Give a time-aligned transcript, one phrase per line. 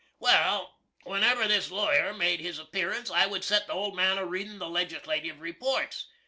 [0.17, 4.57] Wall, whenever this lawyer made his appearance I would set the old man a reading
[4.57, 6.07] the Legislativ' reports.